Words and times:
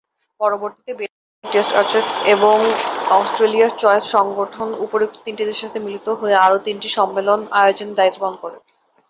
পরবর্তীতে 0.39 0.91
বেলজিয়ামের 0.93 1.51
টেস্ট-আচাটস 1.53 2.15
এবং 2.35 2.57
অস্ট্রেলিয়ার 3.11 3.71
চয়েজ 3.81 4.03
সংগঠন 4.15 4.67
উপরিউক্ত 4.85 5.17
তিন 5.25 5.33
দেশের 5.39 5.61
সাথে 5.61 5.79
মিলিত 5.79 6.07
হয়ে 6.19 6.35
আরো 6.45 6.57
তিনটি 6.65 6.89
সম্মেলন 6.97 7.39
আয়োজনের 7.61 7.97
দায়িত্ব 7.99 8.19
পালন 8.21 8.35
করে। 8.43 8.57